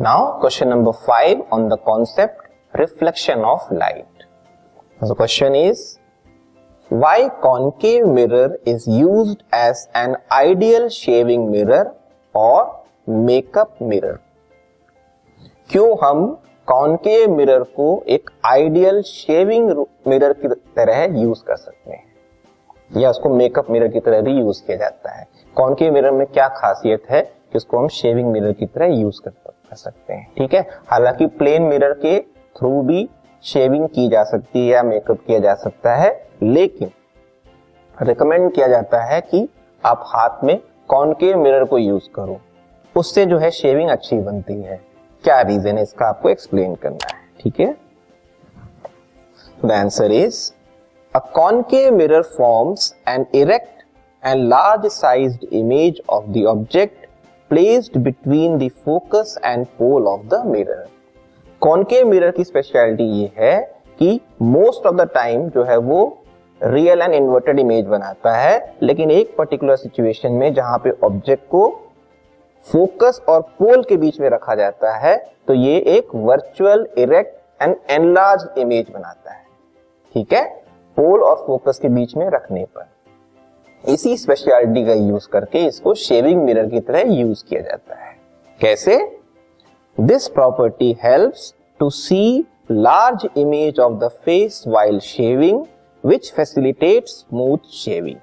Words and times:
Now, 0.00 0.38
question 0.40 0.70
number 0.70 0.94
five 0.94 1.42
on 1.52 1.68
the 1.68 1.76
concept 1.76 2.48
reflection 2.72 3.40
of 3.40 3.60
light. 3.70 4.06
The 5.00 5.14
question 5.14 5.54
is 5.54 5.98
why 6.90 7.28
concave 7.42 8.06
mirror 8.06 8.56
is 8.64 8.86
used 8.88 9.42
as 9.52 9.88
an 9.94 10.16
ideal 10.32 10.88
shaving 10.88 11.50
mirror 11.50 11.94
or 12.34 12.80
makeup 13.06 13.78
mirror? 13.82 14.16
क्यों 15.70 15.90
हम 16.04 16.24
concave 16.68 17.36
mirror 17.36 17.62
को 17.76 17.90
एक 18.08 18.30
ideal 18.46 19.02
shaving 19.02 19.70
mirror 20.08 20.32
की 20.32 20.48
तरह 20.48 21.20
use 21.20 21.44
कर 21.44 21.56
सकते 21.56 21.90
हैं 21.90 23.02
या 23.02 23.10
उसको 23.10 23.34
मेकअप 23.36 23.70
मिरर 23.70 23.88
की 23.88 24.00
तरह 24.00 24.20
भी 24.22 24.38
यूज़ 24.40 24.64
किया 24.66 24.76
जाता 24.78 25.18
है 25.18 25.28
कॉनकेव 25.56 25.92
मिरर 25.94 26.10
में 26.12 26.26
क्या 26.26 26.48
खासियत 26.56 27.10
है 27.10 27.22
कि 27.22 27.56
उसको 27.58 27.78
हम 27.78 27.88
शेविंग 28.02 28.32
मिरर 28.32 28.52
की 28.52 28.66
तरह 28.66 29.00
यूज़ 29.00 29.20
कर 29.24 29.30
सकते 29.30 29.59
कर 29.70 29.76
सकते 29.76 30.12
हैं। 30.12 30.26
ठीक 30.38 30.54
है? 30.54 30.60
हालाँकि 30.86 31.26
प्लेन 31.26 31.62
मिरर 31.62 31.92
के 31.94 32.18
थ्रू 32.56 32.82
भी 32.82 33.08
शेविंग 33.44 33.88
की 33.88 34.08
जा 34.08 34.22
सकती 34.24 34.58
है 34.58 34.66
या 34.66 34.82
मेकअप 34.82 35.18
किया 35.26 35.38
जा 35.38 35.54
सकता 35.54 35.94
है, 35.94 36.10
लेकिन 36.42 36.90
रिकमेंड 38.02 38.52
किया 38.52 38.66
जाता 38.66 39.02
है 39.04 39.20
कि 39.20 39.48
आप 39.84 40.04
हाथ 40.06 40.44
में 40.44 40.58
कॉनकेव 40.88 41.38
मिरर 41.38 41.64
को 41.64 41.78
यूज़ 41.78 42.08
करो। 42.14 42.40
उससे 42.96 43.26
जो 43.26 43.38
है 43.38 43.50
शेविंग 43.50 43.90
अच्छी 43.90 44.16
बनती 44.16 44.60
है। 44.62 44.80
क्या 45.24 45.40
रीजन 45.40 45.76
है? 45.76 45.82
इसका 45.82 46.06
आपको 46.06 46.28
एक्सप्लेन 46.28 46.74
करना 46.74 47.06
है। 47.06 47.18
ठीक 47.40 47.60
है? 47.60 47.74
The 49.64 49.72
answer 49.72 50.12
is 50.12 50.50
a 51.14 51.18
concave 51.34 51.94
mirror 51.94 52.22
forms 52.22 52.94
an 53.08 53.26
erect 53.34 53.82
and 54.22 54.48
large 54.48 54.86
sized 54.86 55.44
image 55.52 56.00
of 56.10 56.24
the 56.26 56.44
object 56.48 56.99
placed 57.50 57.96
between 57.98 58.58
the 58.58 58.68
focus 58.84 59.38
and 59.44 59.66
pole 59.78 60.06
of 60.06 60.26
the 60.26 60.42
mirror 60.46 60.86
concave 61.62 62.06
mirror 62.08 62.30
की 62.30 62.44
स्पेशलिटी 62.44 63.04
ये 63.12 63.30
है 63.36 63.60
कि 63.98 64.20
मोस्ट 64.42 64.86
ऑफ़ 64.86 64.96
द 64.96 65.08
टाइम 65.14 65.48
जो 65.48 65.64
है 65.64 65.76
वो 65.76 66.02
real 66.60 67.00
and 67.02 67.14
inverted 67.14 67.58
image 67.58 67.86
बनाता 67.86 68.36
है, 68.36 68.76
लेकिन 68.82 69.10
एक 69.10 69.34
पर्टिकुलर 69.36 69.76
सिचुएशन 69.76 70.32
में 70.32 70.52
जहाँ 70.54 70.78
पे 70.78 70.90
ऑब्जेक्ट 71.04 71.44
को 71.50 71.68
फोकस 72.66 73.20
और 73.28 73.40
पोल 73.58 73.82
के 73.82 73.96
बीच 73.96 74.20
में 74.20 74.28
रखा 74.30 74.54
जाता 74.54 74.96
है 74.96 75.16
तो 75.48 75.54
ये 75.54 75.76
एक 75.96 76.14
virtual 76.14 76.86
erect 76.98 77.62
and 77.62 77.76
enlarge 77.90 78.48
image 78.58 78.90
बनाता 78.90 79.32
है। 79.32 79.44
ठीक 80.14 80.32
है? 80.32 80.44
पोल 80.96 81.22
और 81.22 81.44
फोकस 81.46 81.78
के 81.78 81.88
बीच 81.88 82.16
में 82.16 82.28
रखने 82.30 82.64
पर। 82.64 82.88
इसी 83.84 84.16
स्पेशलिटी 84.16 84.84
का 84.86 84.92
यूज़ 84.92 85.28
करके 85.28 85.58
इसको 85.58 85.94
शेविंग 85.94 86.42
मिरर 86.42 86.66
की 86.66 86.80
तरह 86.80 87.12
यूज़ 87.12 87.44
किया 87.44 87.60
जाता 87.60 87.94
है। 87.94 88.16
कैसे? 88.60 88.98
This 90.00 90.28
property 90.28 90.96
helps 91.04 91.54
to 91.80 91.90
see 91.90 92.46
large 92.70 93.28
image 93.36 93.80
of 93.80 93.92
the 93.92 94.08
face 94.08 94.64
while 94.68 94.98
shaving 95.00 95.64
which 96.04 96.32
facilitate 96.32 97.04
smooth 97.06 97.70
shaving 97.72 98.16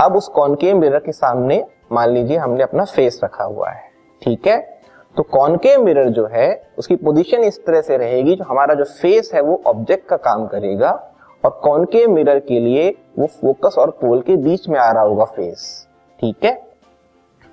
अब 0.00 0.16
उस 0.16 0.28
कॉनकेव 0.28 0.76
मिरर 0.76 0.98
के 0.98 1.12
सामने, 1.12 1.64
मान 1.92 2.10
लीजिए 2.10 2.36
हमने 2.36 2.62
अपना 2.62 2.84
फेस 2.84 3.20
रखा 3.24 3.44
हुआ 3.44 3.70
है, 3.70 3.90
ठीक 4.22 4.46
है? 4.46 4.80
तो 5.16 5.22
कॉनकेव 5.22 5.84
मिरर 5.84 6.08
जो 6.08 6.26
है, 6.26 6.70
उसकी 6.78 6.96
पोजीशन 6.96 7.38
इस 7.38 7.64
तरह 7.66 7.80
से 7.80 7.96
रहेगी, 7.96 8.34
जो 8.36 8.44
हमारा 8.44 8.74
जो 8.74 8.84
फेस 8.84 9.30
है, 9.34 9.40
वो 9.40 9.62
ऑब्जेक्ट 9.66 10.08
का 10.08 10.16
काम 10.16 10.46
करेगा। 10.46 10.90
और 11.44 11.60
कॉनकेव 11.64 12.10
मिरर 12.10 12.38
के 12.38 12.60
लिए 12.60 12.88
वो 13.18 13.26
फोकस 13.26 13.74
और 13.78 13.90
पोल 13.90 14.20
के 14.20 14.36
बीच 14.36 14.68
में 14.68 14.78
आ 14.80 14.90
रहा 14.92 15.02
होगा 15.02 15.24
फेस? 15.24 15.86
ठीक 16.20 16.44
है? 16.44 16.52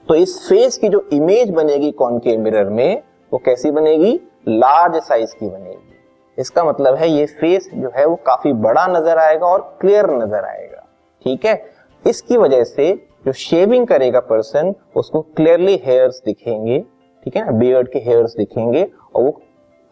तो 0.08 0.16
इस 0.16 0.38
फेस 0.50 0.78
की 0.78 0.90
जो 0.90 1.08
इमेज 1.14 1.50
बनेगी 1.50 1.92
कॉनकेव 1.92 2.40
मिरर 2.40 2.70
में, 2.70 3.02
वो 3.32 3.40
कैसी 3.46 3.72
बनेगी? 3.72 4.20
लार्ज 4.48 4.96
साइज़ 5.04 5.36
की 5.36 5.50
बनेगी। 5.50 5.94
इसका 6.38 6.64
मतलब 6.64 6.96
है 6.96 7.10
ये 7.10 7.26
फेस 7.26 7.70
जो 7.74 7.92
है 7.98 8.06
वो 8.06 8.16
काफ़ी 8.16 8.54
बड़ा 8.54 8.86
नज़र 8.88 9.18
आएगा 9.18 9.48
और 9.48 9.78
क्लियर 9.82 10.10
नज़र 10.12 10.46
आएगा। 10.46 10.86
ठीक 11.26 11.46
है? 11.46 11.62
इसकी 12.06 12.38
वजह 12.38 12.64
से 12.64 12.94
जो 13.26 13.32
शेविंग 13.32 13.88
करेगा 13.88 14.20
पर्सन, 14.20 14.74
उसको 14.96 15.22
क्लियरली 15.22 15.82
हेयर्स 15.86 16.22
दिखेंगे। 16.26 16.80
ठीक 17.24 17.36
है 17.36 17.46
ना? 17.46 17.52
बियर्ड 17.52 17.92
के 17.92 18.00
हेयर्स 18.00 18.36
दिखेंगे 18.36 18.88
और 19.16 19.24
वो 19.24 19.42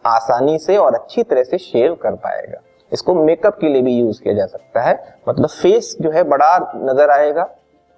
आसानी 0.04 0.58
से 0.58 0.76
और 0.76 0.94
अच्छी 0.94 1.22
तरह 1.22 1.42
से 1.42 1.58
शेव 1.58 1.94
कर 1.94 2.14
पाएगा। 2.14 2.60
इसको 2.94 3.14
मेकअप 3.16 3.58
के 3.60 3.68
लिए 3.68 3.82
भी 3.82 3.94
यूज़ 3.94 4.22
किया 4.22 4.34
जा 4.34 4.46
सकता 4.46 4.82
है। 4.82 4.94
मतलब 5.28 5.48
फेस 5.50 5.96
जो 6.00 6.10
है 6.10 6.22
बड़ा 6.24 6.56
नज़र 6.76 7.10
आएगा 7.10 7.48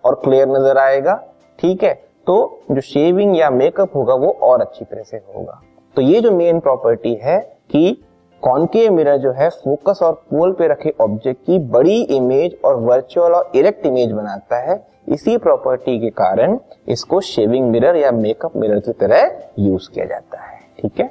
और 0.05 0.15
क्लियर 0.25 0.49
नज़र 0.49 0.79
आएगा, 0.79 1.15
ठीक 1.59 1.83
है? 1.83 1.95
तो 2.27 2.61
जो 2.71 2.81
शेविंग 2.83 3.37
या 3.39 3.51
मेकअप 3.53 3.97
होगा 3.97 4.15
वो 4.15 4.31
और 4.43 4.61
अच्छी 4.61 4.85
तरह 4.85 5.03
से 5.03 5.17
होगा। 5.17 5.61
तो 5.97 6.03
ये 6.03 6.21
जो 6.21 6.31
मेन 6.33 6.61
प्रॉपर्टी 6.61 7.15
है 7.15 7.39
कि 7.71 8.03
कॉन्केव 8.43 8.93
मिरर 8.93 9.17
जो 9.17 9.31
है 9.33 9.49
फोकस 9.51 10.01
और 10.03 10.13
पोल 10.31 10.53
पे 10.53 10.67
रखे 10.69 10.93
ऑब्जेक्ट 11.01 11.41
की 11.41 11.59
बड़ी 11.69 12.01
इमेज 12.17 12.57
और 12.65 12.77
वर्चुअल 12.81 13.33
और 13.33 13.51
इरेक्ट 13.55 13.87
इमेज 13.87 14.13
बनाता 14.13 14.59
है। 14.63 14.77
इसी 15.09 15.37
प्रॉपर्टी 15.39 15.99
के 16.01 16.11
कारण 16.13 16.59
इसको 16.89 17.21
शेविंग 17.23 17.71
मिरर 17.71 17.97
या 17.97 18.11
मेकअप 18.13 18.57
मिरर 18.57 18.81
की 18.81 18.93
तरह 18.95 19.31
यूज़ 19.59 19.89
किया 19.91 20.05
जाता 20.05 20.41
है, 20.41 20.59
ठीक 20.81 21.01
है? 21.01 21.11